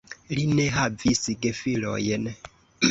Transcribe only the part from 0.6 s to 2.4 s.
havis gefilojn.